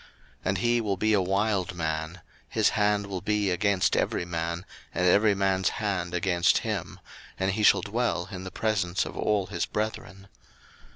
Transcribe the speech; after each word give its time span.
01:016:012 0.39 0.39
And 0.45 0.57
he 0.57 0.81
will 0.81 0.97
be 0.97 1.13
a 1.13 1.21
wild 1.21 1.75
man; 1.75 2.21
his 2.49 2.69
hand 2.69 3.05
will 3.05 3.21
be 3.21 3.51
against 3.51 3.95
every 3.95 4.25
man, 4.25 4.65
and 4.95 5.05
every 5.05 5.35
man's 5.35 5.69
hand 5.77 6.15
against 6.15 6.57
him; 6.65 6.99
and 7.39 7.51
he 7.51 7.61
shall 7.61 7.81
dwell 7.81 8.27
in 8.31 8.43
the 8.43 8.49
presence 8.49 9.05
of 9.05 9.15
all 9.15 9.45
his 9.45 9.67
brethren. 9.67 10.27